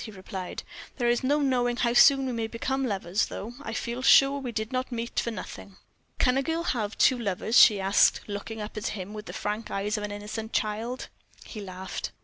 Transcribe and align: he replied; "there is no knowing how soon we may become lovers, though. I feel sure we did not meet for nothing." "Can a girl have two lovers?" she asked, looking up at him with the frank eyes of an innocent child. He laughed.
he 0.03 0.09
replied; 0.09 0.63
"there 0.97 1.07
is 1.09 1.23
no 1.23 1.39
knowing 1.41 1.77
how 1.77 1.93
soon 1.93 2.25
we 2.25 2.31
may 2.31 2.47
become 2.47 2.83
lovers, 2.87 3.27
though. 3.27 3.53
I 3.61 3.73
feel 3.73 4.01
sure 4.01 4.39
we 4.39 4.51
did 4.51 4.71
not 4.71 4.91
meet 4.91 5.19
for 5.19 5.29
nothing." 5.29 5.75
"Can 6.17 6.37
a 6.37 6.41
girl 6.41 6.63
have 6.63 6.97
two 6.97 7.19
lovers?" 7.19 7.59
she 7.59 7.79
asked, 7.79 8.21
looking 8.27 8.59
up 8.61 8.75
at 8.77 8.87
him 8.87 9.13
with 9.13 9.27
the 9.27 9.33
frank 9.33 9.69
eyes 9.69 9.97
of 9.97 10.03
an 10.03 10.11
innocent 10.11 10.53
child. 10.53 11.09
He 11.45 11.61
laughed. 11.61 12.13